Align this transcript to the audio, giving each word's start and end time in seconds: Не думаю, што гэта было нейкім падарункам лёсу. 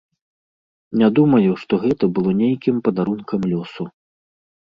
Не 1.01 1.09
думаю, 1.19 1.51
што 1.65 1.73
гэта 1.83 2.09
было 2.17 2.31
нейкім 2.41 2.75
падарункам 2.87 3.41
лёсу. 3.51 3.83